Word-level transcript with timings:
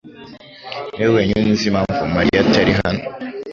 niwe 0.95 1.09
wenyine 1.15 1.47
uzi 1.53 1.65
impamvu 1.69 2.03
Mariya 2.15 2.39
atari 2.43 2.71
hano. 2.79 3.03